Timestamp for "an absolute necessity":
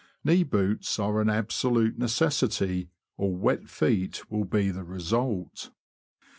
1.21-2.89